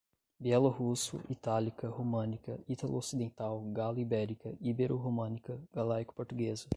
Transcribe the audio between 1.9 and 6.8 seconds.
românica, ítalo-ocidental, galo-ibérica, ibero-românica, galaico-portuguesa